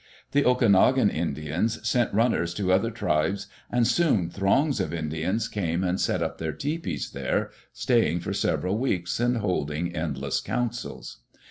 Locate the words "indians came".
4.95-5.83